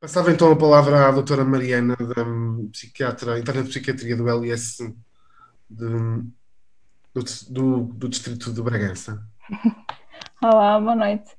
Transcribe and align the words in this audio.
Passava 0.00 0.30
então 0.30 0.50
a 0.50 0.56
palavra 0.56 1.08
à 1.08 1.10
doutora 1.10 1.44
Mariana, 1.44 1.94
da 1.94 2.24
psiquiatra, 2.72 3.38
interna 3.38 3.62
de 3.62 3.68
psiquiatria 3.68 4.16
do 4.16 4.40
LIS 4.40 4.78
de, 5.68 6.24
do, 7.12 7.22
do, 7.50 7.84
do, 7.84 8.08
Distrito 8.08 8.50
de 8.50 8.62
Bragança. 8.62 9.22
Olá, 10.42 10.80
boa 10.80 10.94
noite. 10.94 11.30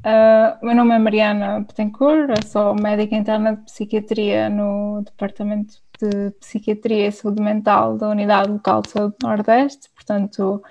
Uh, 0.00 0.66
meu 0.66 0.76
nome 0.76 0.94
é 0.94 0.98
Mariana 0.98 1.60
Betancourt, 1.60 2.44
sou 2.44 2.74
médica 2.74 3.16
interna 3.16 3.56
de 3.56 3.62
psiquiatria 3.62 4.50
no 4.50 5.00
Departamento 5.06 5.76
de 5.98 6.32
Psiquiatria 6.32 7.08
e 7.08 7.12
Saúde 7.12 7.42
Mental 7.42 7.96
da 7.96 8.10
Unidade 8.10 8.50
Local 8.50 8.82
de 8.82 8.90
Saúde 8.90 9.16
Nordeste, 9.22 9.88
portanto, 9.94 10.62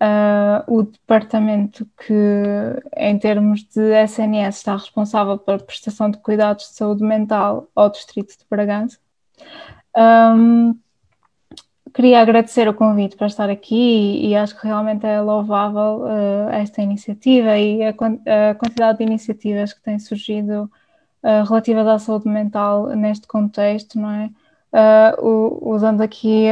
uh, 0.00 0.72
o 0.72 0.82
departamento 0.84 1.86
que, 1.96 2.14
em 2.96 3.18
termos 3.18 3.64
de 3.64 3.92
SNS, 4.04 4.56
está 4.56 4.72
responsável 4.74 5.38
pela 5.38 5.58
prestação 5.58 6.10
de 6.10 6.18
cuidados 6.18 6.68
de 6.68 6.74
saúde 6.74 7.04
mental 7.04 7.68
ao 7.74 7.90
Distrito 7.90 8.30
de 8.30 8.44
Bragança. 8.48 8.98
Um, 9.96 10.78
queria 11.92 12.20
agradecer 12.20 12.68
o 12.68 12.74
convite 12.74 13.16
para 13.16 13.26
estar 13.26 13.50
aqui 13.50 13.74
e, 13.74 14.28
e 14.28 14.36
acho 14.36 14.58
que 14.58 14.66
realmente 14.66 15.04
é 15.04 15.20
louvável 15.20 16.02
uh, 16.04 16.48
esta 16.50 16.80
iniciativa 16.80 17.56
e 17.58 17.82
a, 17.82 17.90
a, 17.90 18.54
quantidade 18.54 18.98
de 18.98 19.04
iniciativas 19.04 19.72
que 19.72 19.82
têm 19.82 19.98
surgido 19.98 20.70
uh, 21.22 21.44
relativas 21.48 21.86
à 21.86 21.98
saúde 21.98 22.28
mental 22.28 22.88
neste 22.88 23.26
contexto, 23.26 23.98
não 23.98 24.10
é? 24.10 24.30
Usando 25.62 26.02
aqui 26.02 26.46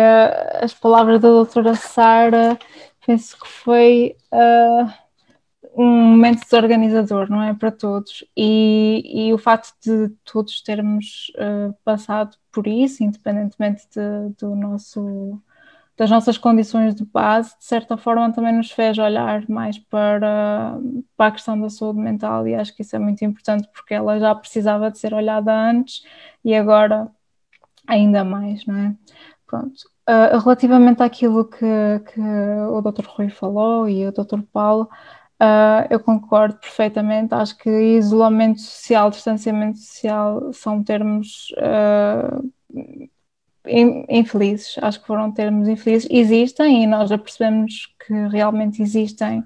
as 0.62 0.72
palavras 0.72 1.20
da 1.20 1.28
doutora 1.28 1.74
Sara, 1.74 2.58
penso 3.06 3.38
que 3.38 3.46
foi 3.46 4.16
uh, 4.32 4.92
um 5.76 5.86
momento 5.86 6.42
desorganizador, 6.42 7.30
não 7.30 7.42
é? 7.42 7.54
Para 7.54 7.70
todos. 7.70 8.24
E, 8.36 9.28
e 9.28 9.32
o 9.32 9.38
facto 9.38 9.72
de 9.84 10.08
todos 10.24 10.60
termos 10.62 11.30
uh, 11.36 11.72
passado 11.84 12.36
por 12.50 12.66
isso, 12.66 13.04
independentemente 13.04 13.86
de, 13.90 14.34
do 14.38 14.56
nosso, 14.56 15.40
das 15.96 16.10
nossas 16.10 16.38
condições 16.38 16.94
de 16.94 17.04
base, 17.04 17.56
de 17.58 17.64
certa 17.64 17.96
forma 17.96 18.32
também 18.32 18.54
nos 18.56 18.70
fez 18.72 18.98
olhar 18.98 19.48
mais 19.48 19.78
para, 19.78 20.78
para 21.16 21.26
a 21.28 21.32
questão 21.32 21.60
da 21.60 21.70
saúde 21.70 22.00
mental 22.00 22.48
e 22.48 22.54
acho 22.54 22.74
que 22.74 22.82
isso 22.82 22.96
é 22.96 22.98
muito 22.98 23.24
importante 23.24 23.68
porque 23.72 23.94
ela 23.94 24.18
já 24.18 24.34
precisava 24.34 24.90
de 24.90 24.98
ser 24.98 25.14
olhada 25.14 25.52
antes 25.54 26.02
e 26.44 26.54
agora 26.54 27.10
ainda 27.86 28.24
mais, 28.24 28.66
não 28.66 28.76
é? 28.76 28.96
Pronto. 29.46 29.95
Uh, 30.08 30.38
relativamente 30.38 31.02
àquilo 31.02 31.44
que, 31.44 31.66
que, 32.12 32.20
o 32.20 32.80
Dr. 32.80 33.04
Rui 33.08 33.28
falou 33.28 33.88
e 33.88 34.06
o 34.06 34.12
Dr. 34.12 34.40
Paulo, 34.52 34.88
uh, 35.42 35.84
eu 35.90 35.98
concordo 35.98 36.58
perfeitamente. 36.58 37.34
Acho 37.34 37.58
que 37.58 37.68
isolamento 37.68 38.60
social, 38.60 39.10
distanciamento 39.10 39.78
social 39.78 40.52
são 40.52 40.80
termos 40.84 41.52
uh, 41.58 42.52
infelizes. 44.08 44.76
Acho 44.80 45.00
que 45.00 45.08
foram 45.08 45.32
termos 45.32 45.66
infelizes. 45.66 46.08
Existem 46.08 46.84
e 46.84 46.86
nós 46.86 47.10
já 47.10 47.18
percebemos 47.18 47.92
que 48.06 48.14
realmente 48.28 48.80
existem 48.80 49.42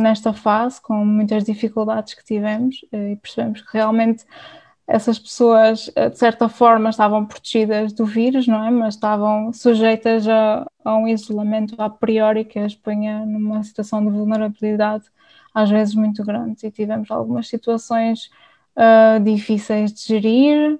nesta 0.00 0.32
fase, 0.32 0.82
com 0.82 1.04
muitas 1.04 1.44
dificuldades 1.44 2.14
que 2.14 2.24
tivemos, 2.24 2.84
e 2.92 3.14
percebemos 3.14 3.62
que 3.62 3.68
realmente 3.72 4.24
essas 4.86 5.18
pessoas, 5.18 5.90
eh, 5.96 6.10
de 6.10 6.18
certa 6.18 6.48
forma, 6.48 6.90
estavam 6.90 7.24
protegidas 7.24 7.92
do 7.92 8.04
vírus, 8.04 8.46
não 8.46 8.62
é? 8.64 8.70
Mas 8.70 8.94
estavam 8.94 9.52
sujeitas 9.52 10.28
a, 10.28 10.66
a 10.84 10.96
um 10.96 11.08
isolamento 11.08 11.74
a 11.80 11.88
priori 11.88 12.44
que 12.44 12.58
as 12.58 12.74
punha 12.74 13.24
numa 13.24 13.62
situação 13.62 14.04
de 14.04 14.10
vulnerabilidade, 14.10 15.04
às 15.54 15.70
vezes 15.70 15.94
muito 15.94 16.22
grande. 16.24 16.66
E 16.66 16.70
tivemos 16.70 17.10
algumas 17.10 17.48
situações 17.48 18.30
uh, 18.76 19.20
difíceis 19.22 19.92
de 19.92 20.02
gerir. 20.06 20.78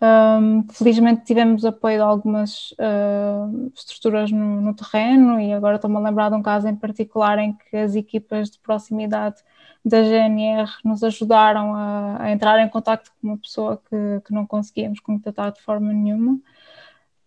Um, 0.00 0.64
felizmente 0.70 1.24
tivemos 1.24 1.64
apoio 1.64 1.96
de 1.96 2.02
algumas 2.02 2.70
uh, 2.72 3.72
estruturas 3.74 4.30
no, 4.30 4.60
no, 4.60 4.72
terreno 4.72 5.40
e 5.40 5.52
agora 5.52 5.74
estou-me 5.74 5.96
a 5.96 6.00
lembrar 6.00 6.28
de 6.28 6.36
um 6.36 6.42
caso 6.42 6.68
em 6.68 6.76
particular 6.76 7.36
em 7.40 7.52
que 7.52 7.76
as 7.76 7.96
equipas 7.96 8.48
de 8.48 8.60
proximidade 8.60 9.42
da 9.84 10.02
GNR 10.02 10.70
nos 10.84 11.02
ajudaram 11.02 11.74
a, 11.74 12.22
a 12.22 12.30
entrar 12.30 12.60
em 12.60 12.68
contato 12.68 13.10
com 13.20 13.28
uma 13.28 13.38
pessoa 13.38 13.82
que, 13.90 14.20
que 14.24 14.32
não 14.32 14.46
conseguíamos 14.46 15.00
contatar 15.00 15.50
de 15.50 15.60
forma 15.62 15.92
nenhuma. 15.92 16.38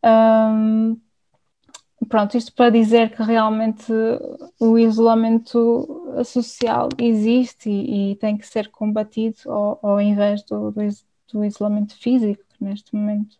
Um, 0.03 0.97
pronto, 2.07 2.37
isto 2.37 2.53
para 2.53 2.69
dizer 2.69 3.15
que 3.15 3.21
realmente 3.21 3.91
o 4.59 4.77
isolamento 4.77 6.13
social 6.25 6.89
existe 6.97 7.69
e, 7.69 8.11
e 8.11 8.15
tem 8.15 8.37
que 8.37 8.47
ser 8.47 8.69
combatido 8.69 9.37
ao, 9.51 9.79
ao 9.81 10.01
invés 10.01 10.43
do, 10.43 10.71
do, 10.71 10.81
do, 11.33 11.45
isolamento 11.45 11.95
físico, 11.97 12.43
neste 12.63 12.95
momento 12.95 13.35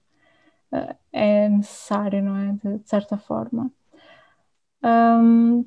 uh, 0.71 0.95
é 1.11 1.49
necessário, 1.49 2.23
não 2.23 2.37
é? 2.37 2.53
De, 2.53 2.79
de 2.79 2.89
certa 2.89 3.17
forma. 3.17 3.71
Um, 4.83 5.65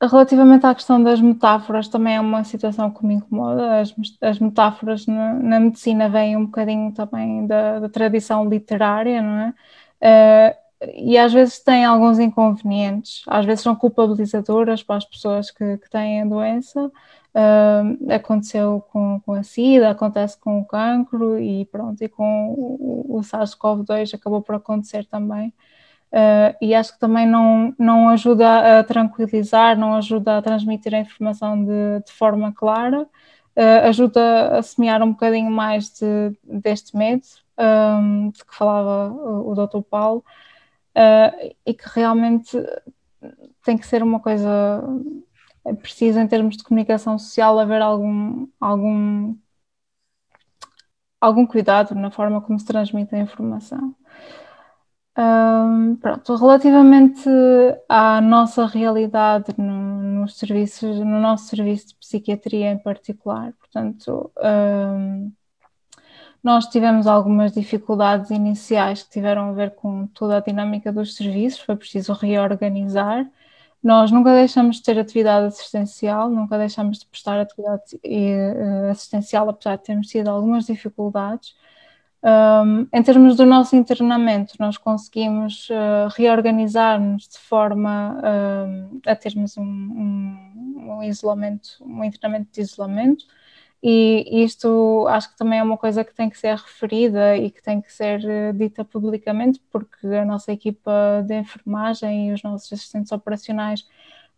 Relativamente 0.00 0.64
à 0.64 0.72
questão 0.72 1.02
das 1.02 1.20
metáforas, 1.20 1.88
também 1.88 2.14
é 2.14 2.20
uma 2.20 2.44
situação 2.44 2.88
que 2.88 3.04
me 3.04 3.14
incomoda. 3.14 3.80
As, 3.80 3.92
as 4.20 4.38
metáforas 4.38 5.04
na, 5.08 5.34
na, 5.34 5.58
medicina 5.58 6.08
vêm 6.08 6.36
um 6.36 6.46
bocadinho 6.46 6.92
também 6.92 7.44
da, 7.48 7.80
da 7.80 7.88
tradição 7.88 8.48
literária, 8.48 9.20
não 9.20 9.52
é? 10.00 10.54
Uh, 10.54 10.68
e 10.94 11.18
às 11.18 11.32
vezes 11.32 11.58
têm 11.58 11.84
alguns 11.84 12.20
inconvenientes, 12.20 13.22
às 13.26 13.44
vezes 13.44 13.62
são 13.62 13.74
culpabilizadoras 13.74 14.84
para 14.84 14.96
as 14.98 15.04
pessoas 15.04 15.50
que, 15.50 15.78
que 15.78 15.90
têm 15.90 16.22
a 16.22 16.24
doença. 16.24 16.92
Uh, 17.34 18.12
aconteceu 18.12 18.84
com, 18.90 19.20
com 19.20 19.34
a 19.34 19.42
SIDA, 19.42 19.90
acontece 19.90 20.38
com 20.38 20.58
o 20.58 20.64
cancro 20.64 21.38
e 21.38 21.66
pronto, 21.66 22.02
e 22.02 22.08
com 22.08 22.48
o, 22.48 23.18
o 23.18 23.20
SARS-CoV-2 23.20 24.14
acabou 24.14 24.42
por 24.42 24.56
acontecer 24.56 25.04
também. 25.04 25.52
Uh, 26.10 26.56
e 26.62 26.74
acho 26.74 26.94
que 26.94 26.98
também 26.98 27.26
não, 27.26 27.74
não 27.78 28.08
ajuda 28.08 28.78
a 28.78 28.84
tranquilizar, 28.84 29.78
não 29.78 29.94
ajuda 29.94 30.38
a 30.38 30.42
transmitir 30.42 30.94
a 30.94 31.00
informação 31.00 31.62
de, 31.62 32.02
de 32.04 32.12
forma 32.12 32.52
clara, 32.52 33.02
uh, 33.02 33.88
ajuda 33.88 34.58
a 34.58 34.62
semear 34.62 35.02
um 35.02 35.10
bocadinho 35.10 35.50
mais 35.50 35.90
de, 35.90 36.32
deste 36.42 36.96
medo 36.96 37.26
um, 37.58 38.30
de 38.30 38.44
que 38.44 38.54
falava 38.54 39.12
o, 39.12 39.52
o. 39.52 39.82
Paulo, 39.82 40.24
uh, 40.96 41.54
e 41.66 41.74
que 41.74 41.84
realmente 41.94 42.56
tem 43.64 43.76
que 43.76 43.86
ser 43.86 44.02
uma 44.02 44.20
coisa 44.20 44.82
é 45.68 45.74
preciso 45.74 46.18
em 46.18 46.26
termos 46.26 46.56
de 46.56 46.64
comunicação 46.64 47.18
social 47.18 47.58
haver 47.58 47.82
algum, 47.82 48.48
algum, 48.60 49.36
algum 51.20 51.46
cuidado 51.46 51.94
na 51.94 52.10
forma 52.10 52.40
como 52.40 52.58
se 52.58 52.66
transmite 52.66 53.14
a 53.14 53.18
informação. 53.18 53.94
Um, 55.16 55.96
pronto, 55.96 56.36
relativamente 56.36 57.28
à 57.88 58.20
nossa 58.20 58.66
realidade 58.66 59.52
no, 59.58 60.00
nos 60.20 60.38
serviços, 60.38 61.00
no 61.00 61.20
nosso 61.20 61.46
serviço 61.48 61.88
de 61.88 61.94
psiquiatria 61.96 62.70
em 62.70 62.78
particular, 62.78 63.52
portanto, 63.54 64.30
um, 64.38 65.32
nós 66.42 66.66
tivemos 66.66 67.06
algumas 67.06 67.52
dificuldades 67.52 68.30
iniciais 68.30 69.02
que 69.02 69.10
tiveram 69.10 69.50
a 69.50 69.52
ver 69.52 69.74
com 69.74 70.06
toda 70.06 70.36
a 70.36 70.40
dinâmica 70.40 70.92
dos 70.92 71.16
serviços, 71.16 71.60
foi 71.60 71.76
preciso 71.76 72.12
reorganizar. 72.12 73.28
Nós 73.82 74.10
nunca 74.10 74.32
deixamos 74.34 74.76
de 74.76 74.82
ter 74.82 74.98
atividade 74.98 75.46
assistencial, 75.46 76.28
nunca 76.28 76.58
deixamos 76.58 76.98
de 76.98 77.06
prestar 77.06 77.40
atividade 77.40 77.94
uh, 77.94 78.90
assistencial, 78.90 79.48
apesar 79.48 79.76
de 79.76 79.84
termos 79.84 80.08
tido 80.08 80.28
algumas 80.28 80.66
dificuldades. 80.66 81.54
Um, 82.20 82.88
em 82.92 83.02
termos 83.02 83.36
do 83.36 83.46
nosso 83.46 83.76
internamento, 83.76 84.54
nós 84.58 84.76
conseguimos 84.76 85.68
uh, 85.70 86.08
reorganizar-nos 86.16 87.28
de 87.28 87.38
forma 87.38 88.18
uh, 88.18 89.00
a 89.06 89.14
termos 89.14 89.56
um, 89.56 89.62
um, 89.62 90.90
um, 90.90 91.02
isolamento, 91.04 91.68
um 91.80 92.02
internamento 92.02 92.48
de 92.52 92.60
isolamento, 92.60 93.24
e 93.82 94.42
isto 94.44 95.06
acho 95.08 95.30
que 95.30 95.36
também 95.36 95.60
é 95.60 95.62
uma 95.62 95.78
coisa 95.78 96.04
que 96.04 96.14
tem 96.14 96.28
que 96.28 96.36
ser 96.38 96.56
referida 96.56 97.36
e 97.36 97.50
que 97.50 97.62
tem 97.62 97.80
que 97.80 97.92
ser 97.92 98.20
uh, 98.20 98.52
dita 98.52 98.84
publicamente, 98.84 99.60
porque 99.70 100.06
a 100.06 100.24
nossa 100.24 100.52
equipa 100.52 101.24
de 101.26 101.34
enfermagem 101.38 102.30
e 102.30 102.32
os 102.32 102.42
nossos 102.42 102.72
assistentes 102.72 103.12
operacionais 103.12 103.86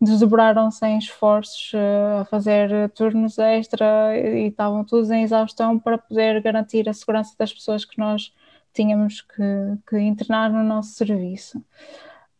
desdobraram-se 0.01 0.85
em 0.87 0.99
esforços 0.99 1.73
uh, 1.73 2.21
a 2.21 2.25
fazer 2.27 2.91
turnos 2.91 3.39
extra 3.39 4.17
e 4.19 4.49
estavam 4.49 4.85
todos 4.85 5.11
em 5.11 5.23
exaustão 5.23 5.79
para 5.79 5.97
poder 5.99 6.43
garantir 6.43 6.89
a 6.89 6.93
segurança 6.93 7.35
das 7.39 7.53
pessoas 7.53 7.85
que 7.85 7.99
nós 7.99 8.35
tínhamos 8.75 9.23
que, 9.23 9.43
que 9.89 9.99
internar 9.99 10.51
no 10.51 10.63
nosso 10.63 10.91
serviço. 10.93 11.59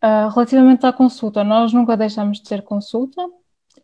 Uh, 0.03 0.29
relativamente 0.35 0.87
à 0.87 0.93
consulta, 0.93 1.45
nós 1.45 1.73
nunca 1.73 1.97
deixamos 1.97 2.39
de 2.39 2.49
ter 2.49 2.63
consulta, 2.63 3.23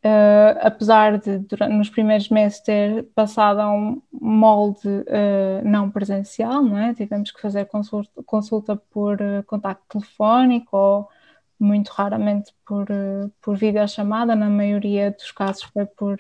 uh, 0.05 0.59
apesar 0.61 1.19
de 1.19 1.39
durante, 1.39 1.75
nos 1.75 1.91
primeiros 1.91 2.29
meses 2.29 2.61
ter 2.61 3.05
passado 3.15 3.61
a 3.61 3.71
um 3.73 4.01
molde 4.13 4.89
uh, 4.89 5.65
não 5.65 5.91
presencial, 5.91 6.63
não 6.63 6.79
é? 6.79 6.95
tivemos 6.95 7.31
que 7.31 7.41
fazer 7.41 7.67
consulta, 7.67 8.23
consulta 8.25 8.77
por 8.77 9.19
contacto 9.47 9.99
telefónico 9.99 10.77
ou 10.77 11.09
muito 11.59 11.89
raramente 11.89 12.53
por, 12.67 12.87
eh, 12.91 13.31
por 13.41 13.57
videochamada, 13.57 14.37
na 14.37 14.51
maioria 14.51 15.11
dos 15.11 15.31
casos 15.33 15.63
foi 15.63 15.87
por, 15.87 16.19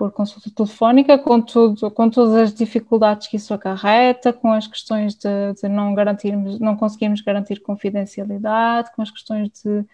por 0.00 0.10
consulta 0.12 0.50
telefónica, 0.50 1.18
com, 1.18 1.42
tudo, 1.42 1.90
com 1.90 2.08
todas 2.08 2.34
as 2.34 2.54
dificuldades 2.54 3.28
que 3.28 3.36
isso 3.36 3.52
acarreta, 3.52 4.32
com 4.32 4.50
as 4.50 4.66
questões 4.66 5.14
de, 5.14 5.28
de 5.60 5.68
não 5.68 5.94
garantirmos, 5.94 6.58
não 6.58 6.74
conseguirmos 6.74 7.20
garantir 7.20 7.60
confidencialidade, 7.60 8.90
com 8.96 9.02
as 9.02 9.10
questões 9.10 9.50
de, 9.62 9.84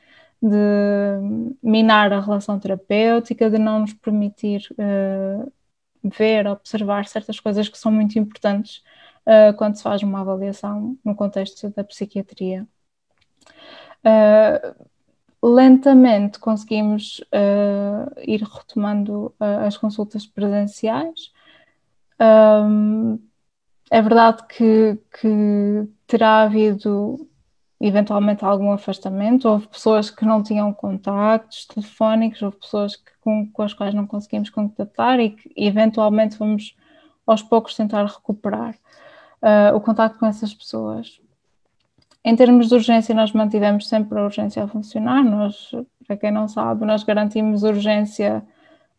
de 0.43 1.57
minar 1.63 2.13
a 2.13 2.21
relação 2.21 2.59
terapêutica, 2.59 3.51
de 3.51 3.59
não 3.59 3.81
nos 3.81 3.95
permitir 3.95 4.63
uh, 4.73 5.53
ver, 6.03 6.47
observar 6.47 7.07
certas 7.07 7.41
coisas 7.41 7.69
que 7.69 7.79
são 7.79 7.91
muito 7.91 8.19
importantes 8.19 8.83
uh, 9.27 9.57
quando 9.57 9.77
se 9.77 9.83
faz 9.83 10.03
uma 10.03 10.21
avaliação 10.21 10.97
no 11.05 11.15
contexto 11.15 11.71
da 11.71 11.83
psiquiatria. 11.85 12.67
Uh, 14.05 14.87
lentamente 15.43 16.39
conseguimos 16.39 17.23
ir 18.27 18.43
retomando 18.43 19.33
as 19.39 19.77
consultas 19.77 20.27
presenciais. 20.27 21.31
Um, 22.19 23.19
é 23.91 24.03
verdade 24.03 24.45
que, 24.49 24.99
que, 25.21 25.89
terá 26.07 26.43
havido 26.43 27.29
eventualmente 27.81 28.45
algum 28.45 28.73
afastamento, 28.73 29.49
houve 29.49 29.69
pessoas 29.69 30.11
que 30.11 30.25
não 30.25 30.43
tinham 30.43 30.73
contactos 30.73 31.67
telefónicos, 31.67 32.41
houve 32.43 32.57
pessoas 32.57 32.97
que, 32.97 33.11
com, 33.21 33.51
com, 33.51 33.63
as 33.63 33.75
quais 33.75 33.95
não 33.95 34.07
conseguimos 34.07 34.49
contactar 34.49 35.21
e 35.21 35.31
que 35.31 35.53
eventualmente 35.57 36.39
vamos 36.39 36.75
aos 37.27 37.43
poucos 37.43 37.75
tentar 37.75 38.07
recuperar 38.07 38.75
uh, 39.43 39.77
o 39.77 39.81
contacto 39.81 40.19
com 40.19 40.27
essas 40.27 40.55
pessoas. 40.55 41.21
Em 42.25 42.35
termos 42.35 42.69
de 42.69 42.75
urgência, 42.75 43.15
nós 43.15 43.33
mantivemos 43.33 43.89
sempre 43.89 44.19
a 44.19 44.25
urgência 44.25 44.65
a 44.65 44.67
funcionar. 44.67 45.23
Nós, 45.23 45.71
para 46.07 46.17
quem 46.17 46.33
não 46.33 46.49
sabe, 46.49 46.85
nós 46.85 47.05
garantimos 47.05 47.63
urgência, 47.63 48.45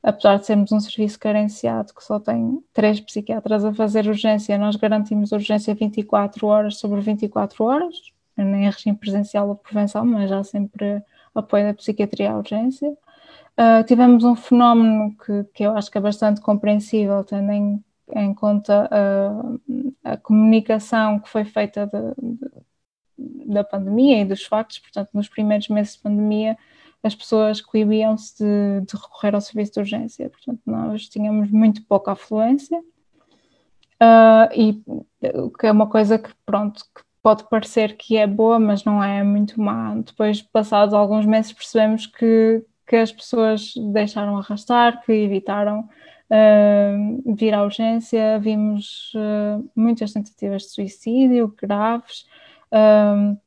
apesar 0.01 0.37
de 0.37 0.45
sermos 0.45 0.71
um 0.71 0.79
serviço 0.79 1.19
carenciado 1.19 1.93
que 1.93 2.03
só 2.03 2.19
tem 2.19 2.63
três 2.73 3.01
psiquiatras 3.01 3.65
a 3.65 3.73
fazer 3.73 4.07
urgência, 4.07 4.57
nós 4.57 4.77
garantimos 4.77 5.31
urgência 5.33 5.75
24 5.75 6.47
horas 6.47 6.77
sobre 6.77 7.01
24 7.01 7.65
horas, 7.65 7.95
nem 8.43 8.65
em 8.65 8.69
regime 8.69 8.97
presencial 8.97 9.49
ou 9.49 9.55
prevenção, 9.55 10.05
mas 10.05 10.31
há 10.31 10.43
sempre 10.43 11.01
apoio 11.33 11.65
da 11.65 11.73
psiquiatria 11.73 12.31
à 12.31 12.37
urgência. 12.37 12.89
Uh, 12.89 13.83
tivemos 13.85 14.23
um 14.23 14.35
fenómeno 14.35 15.15
que, 15.17 15.43
que 15.53 15.63
eu 15.63 15.75
acho 15.75 15.89
que 15.89 15.97
é 15.97 16.01
bastante 16.01 16.41
compreensível, 16.41 17.23
tendo 17.23 17.51
em, 17.51 17.83
em 18.15 18.33
conta 18.33 18.87
uh, 18.87 19.61
a 20.03 20.17
comunicação 20.17 21.19
que 21.19 21.29
foi 21.29 21.43
feita 21.43 21.87
de, 21.87 22.37
de 22.37 22.67
da 23.17 23.63
pandemia 23.63 24.21
e 24.21 24.25
dos 24.25 24.43
factos, 24.43 24.79
portanto, 24.79 25.09
nos 25.13 25.27
primeiros 25.27 25.67
meses 25.69 25.95
de 25.95 26.01
pandemia, 26.01 26.57
as 27.03 27.15
pessoas 27.15 27.61
coibiam-se 27.61 28.37
de, 28.37 28.85
de, 28.85 28.95
recorrer 28.95 29.33
ao 29.33 29.41
serviço 29.41 29.73
de 29.73 29.79
urgência, 29.79 30.29
portanto, 30.29 30.61
nós 30.65 31.07
tínhamos 31.07 31.49
muito 31.49 31.83
pouca 31.85 32.11
afluência, 32.11 32.79
uh, 34.01 34.53
e 34.53 34.81
que 35.59 35.67
é 35.67 35.71
uma 35.71 35.87
coisa 35.87 36.19
que, 36.19 36.29
pronto, 36.45 36.83
que 36.95 37.01
pode 37.27 37.43
parecer 37.49 37.97
que 37.97 38.15
é 38.15 38.25
boa, 38.25 38.57
mas 38.57 38.85
não 38.85 39.03
é 39.03 39.21
muito 39.21 39.59
má. 39.59 39.93
Depois, 39.95 40.41
passados 40.41 40.93
alguns 40.93 41.25
meses, 41.25 41.51
percebemos 41.51 42.05
que, 42.05 42.63
que 42.87 42.95
as 42.95 43.11
pessoas 43.11 43.73
deixaram 43.91 44.37
arrastar, 44.37 45.03
que 45.03 45.11
evitaram 45.11 45.89
uh, 46.31 47.35
vir 47.35 47.53
à 47.53 47.63
urgência, 47.63 48.39
vimos 48.39 49.11
uh, 49.13 49.69
muitas 49.75 50.13
tentativas 50.13 50.61
de 50.61 50.69
suicídio 50.69 51.53
graves, 51.61 52.25
um, 52.71 53.37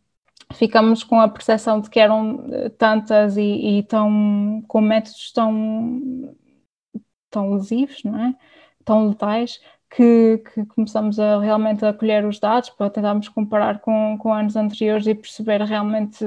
ficamos 0.53 1.03
com 1.03 1.19
a 1.19 1.29
percepção 1.29 1.81
de 1.81 1.89
que 1.89 2.01
eram 2.01 2.45
eh, 2.53 2.69
tantas 2.71 3.39
e, 3.39 3.79
e 3.79 3.83
tão, 3.85 4.63
com 4.69 4.81
métodos 4.83 5.33
tão, 5.33 6.37
tão 7.31 7.55
lesivos, 7.55 8.05
não 8.05 8.19
é? 8.19 8.35
tão 8.85 9.09
letais, 9.09 9.61
que, 9.91 10.39
que, 10.39 10.65
começamos 10.67 11.19
a 11.19 11.41
realmente 11.41 11.85
a 11.85 11.93
colher 11.93 12.25
os 12.25 12.39
dados 12.39 12.71
para 12.71 12.91
tentarmos 12.91 13.29
comparar 13.29 13.81
com, 13.81 14.17
com 14.19 14.33
anos 14.33 14.57
anteriores 14.57 15.07
e 15.07 15.15
perceber 15.15 15.63
realmente 15.63 16.25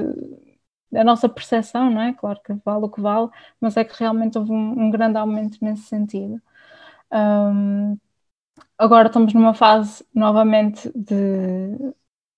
a 0.94 1.04
nossa 1.04 1.28
percepção, 1.28 1.90
não 1.90 2.00
é? 2.02 2.12
Claro 2.12 2.40
que 2.44 2.52
vale 2.64 2.84
o 2.84 2.90
que 2.90 3.00
vale, 3.00 3.30
mas 3.60 3.76
é 3.76 3.84
que 3.84 3.98
realmente 3.98 4.38
houve 4.38 4.52
um, 4.52 4.86
um 4.86 4.90
grande 4.90 5.18
aumento 5.18 5.58
nesse 5.62 5.84
sentido. 5.84 6.40
Um, 7.12 7.98
agora 8.78 9.08
estamos 9.08 9.34
numa 9.34 9.54
fase 9.54 10.04
novamente 10.14 10.90
de 10.94 11.94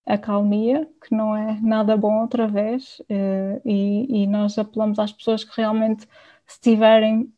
acalmia, 0.07 0.89
que 1.03 1.15
não 1.15 1.37
é 1.37 1.61
nada 1.61 1.97
bom 1.97 2.21
outra 2.23 2.47
vez, 2.49 3.01
uh, 3.11 3.61
e, 3.65 4.23
e, 4.25 4.27
nós 4.27 4.59
apelamos 4.59 4.99
às 4.99 5.13
pessoas 5.13 5.45
que 5.45 5.57
realmente, 5.57 6.09
se 6.47 6.61
tiverem 6.61 7.33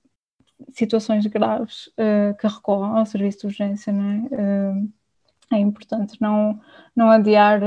situações 0.73 1.27
graves, 1.27 1.89
uh, 1.89 2.37
que 2.39 2.47
recorram 2.47 2.97
ao 2.97 3.07
serviço 3.07 3.41
de 3.41 3.47
urgência, 3.47 3.93
não 3.93 4.11
é? 4.11 4.17
Uh, 4.17 4.93
é 5.51 5.59
importante 5.59 6.21
não, 6.21 6.61
não 6.95 7.11
adiar 7.11 7.63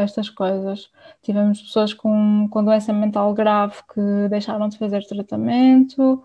estas 0.00 0.30
coisas. 0.30 0.92
Tivemos 1.22 1.60
pessoas 1.60 1.92
com, 1.92 2.48
com 2.48 2.64
doença 2.64 2.92
mental 2.92 3.34
grave 3.34 3.74
que 3.92 4.28
deixaram 4.30 4.68
de 4.68 4.78
fazer 4.78 5.04
tratamento. 5.04 6.22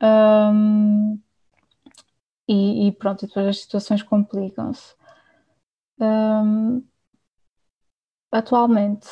Um, 0.00 1.18
e, 2.48 2.86
e, 2.86 2.92
pronto, 2.92 3.24
e 3.24 3.28
depois 3.28 3.46
as 3.48 3.58
situações 3.62 4.04
complicam-se. 4.04 4.94
Um, 5.98 6.80
Atualmente, 8.36 9.08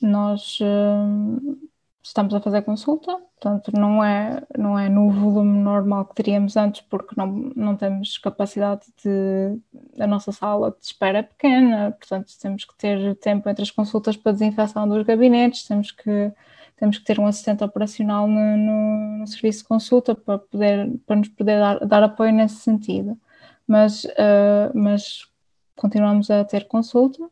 nós 0.00 0.58
uh, 0.60 1.58
estamos 2.02 2.34
a 2.34 2.40
fazer 2.40 2.62
consulta, 2.62 3.12
portanto, 3.16 3.72
não 3.74 4.02
é, 4.02 4.42
não 4.56 4.78
é 4.78 4.88
no 4.88 5.10
volume 5.10 5.58
normal 5.58 6.06
que 6.06 6.14
teríamos 6.14 6.56
antes, 6.56 6.80
porque 6.82 7.14
não, 7.16 7.26
não 7.54 7.76
temos 7.76 8.18
capacidade 8.18 8.86
de. 9.04 9.58
A 10.02 10.06
nossa 10.06 10.32
sala 10.32 10.70
de 10.70 10.86
espera 10.86 11.18
é 11.18 11.22
pequena, 11.22 11.92
portanto, 11.92 12.32
temos 12.40 12.64
que 12.64 12.76
ter 12.76 13.16
tempo 13.16 13.48
entre 13.48 13.62
as 13.62 13.70
consultas 13.70 14.16
para 14.16 14.32
desinfecção 14.32 14.88
dos 14.88 15.04
gabinetes, 15.04 15.64
temos 15.66 15.90
que 15.90 16.32
temos 16.76 16.98
que 16.98 17.04
ter 17.04 17.18
um 17.18 17.26
assistente 17.26 17.64
operacional 17.64 18.28
no, 18.28 18.56
no, 18.56 19.18
no, 19.18 19.26
serviço 19.26 19.62
de 19.62 19.68
consulta 19.68 20.14
para, 20.14 20.38
poder, 20.38 20.88
para 21.06 21.16
nos 21.16 21.28
poder 21.28 21.58
dar, 21.58 21.78
dar 21.84 22.02
apoio 22.04 22.32
nesse 22.32 22.56
sentido. 22.56 23.18
Mas, 23.66 24.04
uh, 24.04 24.70
mas 24.72 25.26
continuamos 25.74 26.30
a 26.30 26.44
ter 26.44 26.68
consulta 26.68 27.28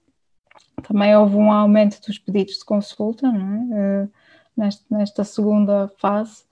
também 0.82 1.16
houve 1.16 1.36
um 1.36 1.50
aumento 1.50 2.00
dos 2.06 2.18
pedidos 2.18 2.58
de 2.58 2.64
consulta 2.64 3.26
é? 3.26 3.30
uh, 3.30 4.10
nesta, 4.56 4.84
nesta, 4.90 5.24
segunda 5.24 5.88
fase. 5.98 6.44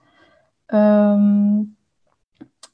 Um, 0.72 1.70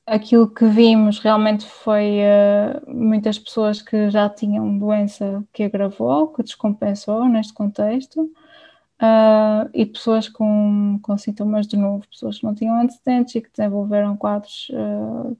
aquilo 0.06 0.48
que 0.48 0.66
vimos 0.66 1.18
realmente 1.18 1.66
foi 1.66 2.18
uh, 2.20 2.94
muitas 2.94 3.38
pessoas 3.38 3.80
que 3.80 4.10
já 4.10 4.28
tinham 4.28 4.78
doença 4.78 5.44
que 5.52 5.64
agravou, 5.64 6.28
que 6.28 6.42
descompensou 6.42 7.28
neste 7.28 7.52
contexto, 7.52 8.22
uh, 9.00 9.68
e 9.72 9.87
pessoas 9.87 10.28
com, 10.28 10.99
com 11.02 11.16
sintomas 11.16 11.66
de 11.66 11.76
novo, 11.76 12.06
pessoas 12.08 12.38
que 12.38 12.44
não 12.44 12.54
tinham 12.54 12.80
antecedentes 12.80 13.34
e 13.34 13.40
que 13.40 13.50
desenvolveram 13.50 14.16
quadros 14.16 14.70
uh, 14.70 15.37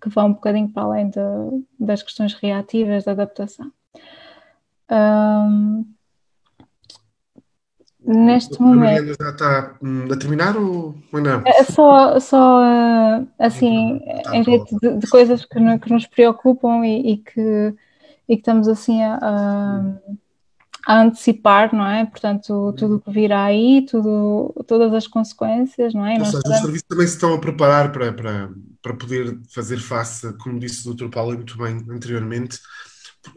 que 0.00 0.08
vão 0.08 0.28
um 0.28 0.32
bocadinho 0.32 0.68
para 0.68 0.82
além 0.82 1.10
de, 1.10 1.20
das 1.78 2.02
questões 2.02 2.34
reativas 2.34 3.04
da 3.04 3.12
adaptação. 3.12 3.70
Um, 4.90 5.84
neste 8.10 8.60
momento. 8.60 9.16
já 9.20 9.30
está 9.30 9.74
hum, 9.82 10.08
a 10.10 10.16
terminar 10.16 10.56
ou 10.56 10.94
não? 11.12 11.42
É 11.46 11.64
só, 11.64 12.18
só 12.18 12.60
ah, 12.62 13.22
assim, 13.38 14.00
tá 14.24 14.36
em 14.36 14.44
jeito 14.44 14.78
de, 14.80 14.98
de, 14.98 15.06
coisas 15.06 15.44
que, 15.44 15.78
que, 15.78 15.92
nos 15.92 16.06
preocupam 16.06 16.84
e, 16.84 17.12
e, 17.12 17.16
que, 17.18 17.74
e 18.28 18.36
que 18.36 18.40
estamos 18.40 18.66
assim 18.68 19.02
a, 19.02 19.18
a, 20.86 21.00
antecipar, 21.02 21.74
não 21.74 21.86
é? 21.86 22.04
Portanto, 22.04 22.74
tudo 22.76 22.96
o 22.96 23.00
que 23.00 23.10
virá 23.10 23.44
aí, 23.44 23.86
tudo, 23.88 24.54
todas 24.66 24.92
as 24.92 25.06
consequências, 25.06 25.94
não 25.94 26.04
é? 26.04 26.18
Ou 26.18 26.24
seja, 26.24 26.42
os 26.44 26.58
serviços 26.58 26.88
também 26.88 27.06
se 27.06 27.14
estão 27.14 27.34
a 27.34 27.38
preparar 27.38 27.92
para, 27.92 28.12
para, 28.12 28.50
para 28.82 28.94
poder 28.94 29.38
fazer 29.54 29.78
face, 29.78 30.32
como 30.38 30.58
disse 30.58 30.88
o 30.88 30.94
Dr. 30.94 31.08
Paulo 31.08 31.34
muito 31.34 31.56
bem 31.56 31.76
anteriormente, 31.88 32.58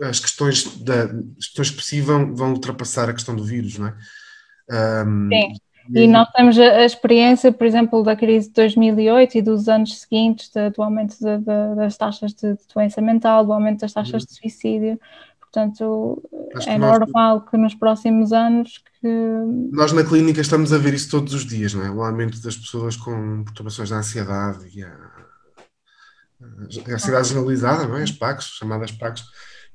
as 0.01 0.19
questões, 0.19 0.77
da, 0.77 1.03
as 1.03 1.47
questões 1.47 1.69
que 1.69 2.01
vão, 2.01 2.33
vão 2.33 2.53
ultrapassar 2.53 3.09
a 3.09 3.13
questão 3.13 3.35
do 3.35 3.43
vírus, 3.43 3.77
não 3.77 3.87
é? 3.87 3.97
Um, 4.70 5.29
Sim. 5.29 5.53
E 5.93 6.08
nós 6.08 6.29
temos 6.32 6.58
a, 6.58 6.86
experiência, 6.86 7.51
por 7.51 7.67
exemplo, 7.67 8.03
da 8.03 8.15
crise 8.15 8.48
de 8.48 8.53
2008 8.53 9.38
e 9.38 9.41
dos 9.41 9.67
anos 9.67 10.00
seguintes, 10.00 10.50
de, 10.50 10.70
do 10.70 10.82
aumento 10.82 11.17
de, 11.20 11.38
de, 11.39 11.75
das 11.75 11.98
taxas 11.98 12.34
de, 12.34 12.55
doença 12.74 13.01
mental, 13.01 13.46
do 13.46 13.51
aumento 13.51 13.82
das 13.82 13.91
taxas 13.91 14.25
de 14.25 14.34
suicídio. 14.34 14.98
Portanto, 15.41 16.24
Acho 16.55 16.70
é 16.70 16.77
normal 16.77 17.41
que 17.41 17.58
nos 17.58 17.75
próximos 17.75 18.32
anos 18.32 18.82
que... 19.01 19.08
Nós 19.72 19.91
na 19.91 20.03
clínica 20.03 20.39
estamos 20.39 20.72
a 20.72 20.77
ver 20.77 20.93
isso 20.93 21.12
todos 21.12 21.34
os 21.34 21.46
dias, 21.46 21.74
não 21.74 21.86
é? 21.86 21.91
O 21.91 22.01
aumento 22.01 22.41
das 22.41 22.55
pessoas 22.55 22.96
com 22.96 23.43
perturbações 23.43 23.89
da 23.89 23.98
ansiedade 23.98 24.65
e 24.74 24.84
a, 24.84 24.88
a 26.89 26.93
ansiedade 26.93 27.27
generalizada, 27.27 27.88
não 27.88 27.98
é? 27.98 28.03
As 28.03 28.12
PACs, 28.12 28.46
chamadas 28.58 28.91
PACs 28.91 29.25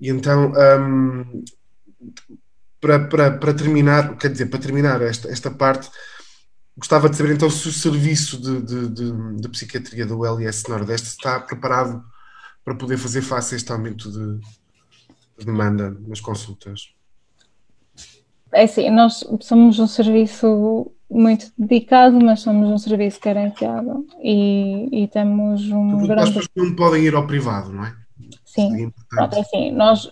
e 0.00 0.11
então, 0.11 0.52
um, 0.52 1.45
para, 2.80 2.99
para, 3.08 3.30
para 3.38 3.54
terminar, 3.54 4.16
quer 4.16 4.30
dizer, 4.30 4.47
para 4.47 4.61
terminar 4.61 5.02
esta, 5.02 5.28
esta 5.28 5.50
parte, 5.50 5.90
gostava 6.76 7.08
de 7.08 7.16
saber 7.16 7.35
então 7.35 7.50
se 7.50 7.68
o 7.68 7.73
serviço 7.73 8.40
de, 8.40 8.62
de, 8.62 8.88
de, 8.88 9.37
de 9.37 9.49
psiquiatria 9.49 10.06
do 10.06 10.25
LS 10.25 10.68
Nordeste 10.68 11.08
está 11.08 11.40
preparado 11.40 12.04
para 12.64 12.75
poder 12.75 12.99
fazer 12.99 13.23
face 13.23 13.54
a 13.54 13.56
este 13.56 13.73
aumento 13.73 14.11
de, 14.11 14.40
de 15.38 15.44
demanda 15.44 15.97
nas 16.06 16.20
consultas. 16.20 16.92
É 18.52 18.62
assim, 18.62 18.90
nós 18.90 19.25
somos 19.40 19.78
um 19.78 19.87
serviço 19.87 20.90
muito 21.11 21.50
dedicado, 21.56 22.18
mas 22.20 22.40
somos 22.40 22.68
um 22.68 22.78
serviço 22.78 23.18
carenciado 23.20 24.06
e, 24.23 25.04
e 25.04 25.08
temos 25.08 25.68
um 25.70 25.90
Tudo 25.90 26.06
grande... 26.06 26.23
As 26.23 26.28
pessoas 26.28 26.49
não 26.56 26.76
podem 26.76 27.04
ir 27.04 27.14
ao 27.14 27.26
privado, 27.26 27.73
não 27.73 27.85
é? 27.85 27.94
Sim, 28.62 28.92
pronto, 29.10 29.36
é 29.36 29.40
assim, 29.40 29.70
nós, 29.70 30.10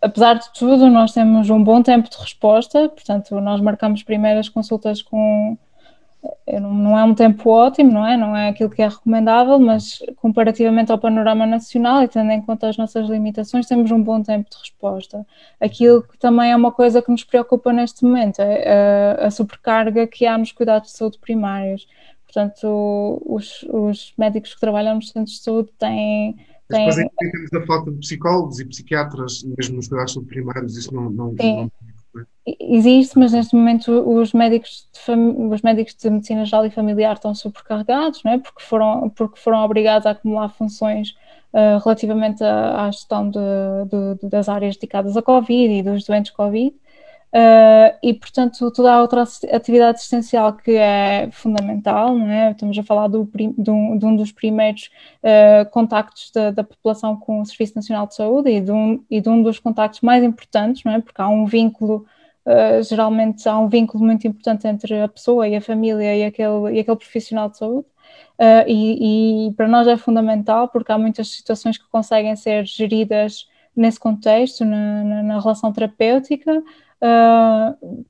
apesar 0.00 0.34
de 0.34 0.52
tudo, 0.52 0.88
nós 0.88 1.12
temos 1.12 1.50
um 1.50 1.62
bom 1.62 1.82
tempo 1.82 2.08
de 2.08 2.16
resposta, 2.16 2.88
portanto, 2.88 3.40
nós 3.40 3.60
marcamos 3.60 4.02
primeiras 4.02 4.48
consultas 4.48 5.02
com 5.02 5.56
não 6.60 6.98
é 6.98 7.04
um 7.04 7.14
tempo 7.14 7.50
ótimo, 7.50 7.92
não 7.92 8.06
é? 8.06 8.16
Não 8.16 8.36
é 8.36 8.48
aquilo 8.48 8.70
que 8.70 8.82
é 8.82 8.88
recomendável, 8.88 9.58
mas 9.58 9.98
comparativamente 10.16 10.90
ao 10.90 10.98
panorama 10.98 11.46
nacional 11.46 12.02
e 12.02 12.08
tendo 12.08 12.30
em 12.30 12.40
conta 12.40 12.68
as 12.68 12.76
nossas 12.76 13.08
limitações, 13.08 13.66
temos 13.66 13.90
um 13.90 14.02
bom 14.02 14.22
tempo 14.22 14.48
de 14.48 14.56
resposta. 14.56 15.26
Aquilo 15.60 16.02
que 16.02 16.18
também 16.18 16.50
é 16.50 16.56
uma 16.56 16.72
coisa 16.72 17.02
que 17.02 17.10
nos 17.10 17.24
preocupa 17.24 17.72
neste 17.72 18.04
momento 18.04 18.40
é 18.40 19.18
a, 19.20 19.26
a 19.26 19.30
sobrecarga 19.30 20.06
que 20.06 20.26
há 20.26 20.38
nos 20.38 20.52
cuidados 20.52 20.92
de 20.92 20.96
saúde 20.96 21.18
primários. 21.18 21.86
Portanto, 22.24 23.22
os, 23.26 23.62
os 23.64 24.12
médicos 24.16 24.54
que 24.54 24.60
trabalham 24.60 24.96
nos 24.96 25.10
centros 25.10 25.36
de 25.36 25.42
saúde 25.42 25.70
têm 25.78 26.36
tem... 26.68 26.86
Mas 26.86 26.96
depois 26.96 27.30
temos 27.30 27.52
a 27.52 27.66
falta 27.66 27.90
de 27.90 27.98
psicólogos 27.98 28.60
e 28.60 28.64
psiquiatras, 28.64 29.44
mesmo 29.56 29.76
nos 29.76 29.88
cuidados 29.88 30.16
primários, 30.26 30.76
isso 30.76 30.94
não, 30.94 31.10
não, 31.10 31.34
Sim. 31.40 31.56
não... 31.56 31.70
Existe, 32.60 33.18
mas 33.18 33.32
neste 33.32 33.56
momento 33.56 33.90
os 33.90 34.32
médicos, 34.32 34.88
de 34.92 35.00
fam... 35.00 35.50
os 35.50 35.62
médicos 35.62 35.94
de 35.94 36.10
medicina 36.10 36.44
geral 36.44 36.64
e 36.66 36.70
familiar 36.70 37.14
estão 37.14 37.34
sobrecarregados, 37.34 38.22
não 38.22 38.32
é? 38.32 38.38
porque, 38.38 38.62
foram, 38.62 39.10
porque 39.10 39.40
foram 39.40 39.64
obrigados 39.64 40.06
a 40.06 40.10
acumular 40.10 40.48
funções 40.50 41.10
uh, 41.52 41.82
relativamente 41.82 42.44
à, 42.44 42.84
à 42.84 42.90
gestão 42.90 43.30
de, 43.30 43.40
de, 44.20 44.28
das 44.28 44.48
áreas 44.48 44.76
dedicadas 44.76 45.16
a 45.16 45.22
Covid 45.22 45.72
e 45.72 45.82
dos 45.82 46.04
doentes 46.04 46.30
Covid. 46.32 46.74
Uh, 47.34 47.98
e, 48.00 48.14
portanto, 48.14 48.70
toda 48.70 48.92
a 48.92 49.02
outra 49.02 49.24
atividade 49.52 49.98
essencial 49.98 50.52
que 50.52 50.70
é 50.76 51.28
fundamental, 51.32 52.16
não 52.16 52.30
é? 52.30 52.52
estamos 52.52 52.78
a 52.78 52.82
falar 52.84 53.08
do, 53.08 53.28
de, 53.58 53.70
um, 53.72 53.98
de, 53.98 54.06
um, 54.06 54.14
dos 54.14 54.30
primeiros 54.30 54.88
uh, 55.18 55.68
contactos 55.70 56.30
da, 56.32 56.52
da, 56.52 56.62
população 56.62 57.16
com 57.16 57.40
o 57.40 57.44
Serviço 57.44 57.74
Nacional 57.74 58.06
de 58.06 58.14
Saúde 58.14 58.50
e 58.50 58.60
de, 58.60 58.70
um, 58.70 59.04
e 59.10 59.20
de 59.20 59.28
um 59.28 59.42
dos 59.42 59.58
contactos 59.58 60.00
mais 60.00 60.22
importantes, 60.22 60.84
não 60.84 60.92
é? 60.92 61.00
porque 61.00 61.20
há 61.20 61.28
um 61.28 61.44
vínculo, 61.44 62.06
uh, 62.46 62.80
geralmente 62.84 63.48
há 63.48 63.58
um 63.58 63.68
vínculo 63.68 64.04
muito 64.04 64.28
importante 64.28 64.68
entre 64.68 65.00
a 65.00 65.08
pessoa 65.08 65.48
e 65.48 65.56
a 65.56 65.60
família 65.60 66.16
e 66.16 66.22
aquele, 66.22 66.76
e 66.76 66.78
aquele 66.78 66.96
profissional 66.96 67.50
de 67.50 67.58
saúde. 67.58 67.86
E, 68.68 69.48
e 69.48 69.52
para 69.54 69.66
nós 69.66 69.88
é 69.88 69.96
fundamental 69.96 70.68
porque 70.68 70.92
há 70.92 70.98
muitas 70.98 71.28
situações 71.28 71.78
que 71.78 71.88
conseguem 71.88 72.36
ser 72.36 72.64
geridas 72.64 73.48
nesse 73.76 73.98
contexto, 73.98 74.64
na, 74.64 75.04
na, 75.04 75.22
na 75.22 75.40
relação 75.40 75.72
terapêutica, 75.72 76.62
Uh, 77.04 78.04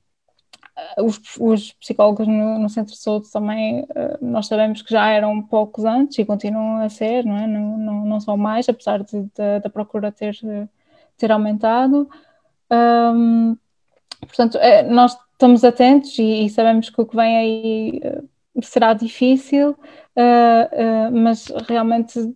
os, 0.97 1.19
os, 1.39 1.71
psicólogos 1.73 2.27
no, 2.27 2.59
no, 2.59 2.69
centro 2.69 2.93
de 2.93 2.99
saúde 2.99 3.29
também, 3.31 3.81
uh, 3.81 4.17
nós 4.21 4.47
sabemos 4.47 4.81
que 4.81 4.91
já 4.91 5.09
eram 5.09 5.41
poucos 5.41 5.83
antes 5.83 6.17
e 6.17 6.25
continuam 6.25 6.77
a 6.77 6.89
ser, 6.89 7.25
não 7.25 7.37
é? 7.37 7.47
Não, 7.47 7.77
não, 7.77 8.05
não 8.05 8.19
são 8.19 8.37
mais, 8.37 8.69
apesar 8.69 9.03
de, 9.03 9.21
de, 9.21 9.59
da 9.61 9.69
procura 9.69 10.11
ter, 10.11 10.37
ter 11.17 11.31
aumentado. 11.31 12.09
Um, 12.71 13.57
portanto, 14.19 14.57
é, 14.57 14.83
nós 14.83 15.17
estamos 15.33 15.63
atentos 15.63 16.17
e, 16.17 16.45
e, 16.45 16.49
sabemos 16.49 16.89
que 16.89 17.01
o 17.01 17.05
que 17.05 17.15
vem 17.15 17.37
aí 17.37 18.01
uh, 18.03 18.61
será 18.61 18.93
difícil, 18.93 19.77
mas 21.11 21.47
realmente 21.67 22.33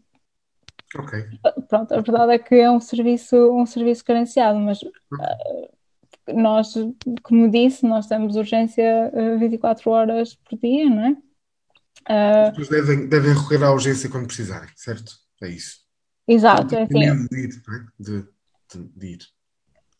Okay. 0.95 1.25
Pronto, 1.67 1.93
a 1.93 2.01
verdade 2.01 2.33
é 2.33 2.39
que 2.39 2.55
é 2.55 2.69
um 2.69 2.79
serviço, 2.79 3.35
um 3.51 3.65
serviço 3.65 4.03
carenciado, 4.03 4.59
mas 4.59 4.81
uh, 4.81 5.69
nós, 6.33 6.73
como 7.23 7.49
disse, 7.49 7.85
nós 7.85 8.07
temos 8.07 8.35
urgência 8.35 9.11
24 9.37 9.87
eh, 9.87 9.93
horas 9.93 10.35
por 10.35 10.57
dia, 10.57 10.89
não 10.89 11.05
é? 11.05 11.17
As 12.05 12.49
pessoas 12.49 12.69
devem, 12.69 13.07
devem 13.07 13.33
recorrer 13.33 13.63
à 13.63 13.71
urgência 13.71 14.09
quando 14.09 14.25
precisarem, 14.25 14.69
certo? 14.75 15.13
É 15.43 15.49
isso. 15.49 15.77
Exato, 16.27 16.75
é 16.75 16.83
assim. 16.83 17.27
De 17.27 17.39
ir, 17.39 17.49
é? 17.49 18.03
de, 18.03 18.27
de, 18.73 18.89
de 18.95 19.07
ir. 19.07 19.19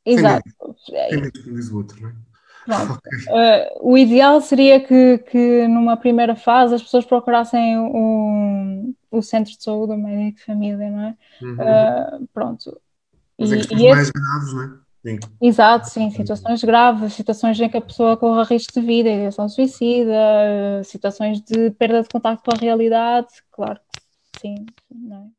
Exato. 0.06 0.50
Tem 0.88 1.22
medo 1.22 1.32
que 1.32 1.52
diz 1.54 1.70
o 1.70 1.78
outro, 1.78 2.02
não 2.02 2.10
é? 2.10 2.14
Uh, 2.70 3.92
o 3.92 3.98
ideal 3.98 4.40
seria 4.42 4.80
que, 4.80 5.18
que 5.20 5.68
numa 5.68 5.98
primeira 5.98 6.36
fase 6.36 6.76
as 6.76 6.84
pessoas 6.84 7.06
procurassem 7.06 7.80
o, 7.80 8.94
o 9.12 9.22
centro 9.22 9.52
de 9.52 9.64
saúde, 9.64 9.94
o 9.94 9.98
médico 9.98 10.40
de 10.40 10.46
família, 10.46 10.90
não 10.90 11.02
é? 11.02 11.18
Uhum. 11.42 11.54
Uh, 11.54 12.28
pronto. 12.34 12.80
Mas 13.38 13.52
é 13.52 13.56
e, 13.56 13.60
e 13.60 13.90
mais 13.90 14.02
esse... 14.04 14.12
graves, 14.14 14.54
não 14.54 14.64
é? 14.64 14.90
Sim. 15.02 15.20
Exato, 15.42 15.90
sim, 15.90 16.12
situações 16.12 16.62
graves, 16.62 17.14
situações 17.14 17.60
em 17.60 17.70
que 17.70 17.78
a 17.78 17.82
pessoa 17.82 18.18
corre 18.18 18.54
risco 18.54 18.74
de 18.74 18.86
vida, 18.86 19.10
ideação 19.10 19.48
suicida, 19.48 20.84
situações 20.84 21.40
de 21.42 21.72
perda 21.72 22.04
de 22.04 22.10
contato 22.10 22.44
com 22.44 22.52
a 22.54 22.60
realidade, 22.60 23.28
claro 23.50 23.80
que 24.34 24.42
sim, 24.42 24.66
não 24.92 25.18
é? 25.18 25.39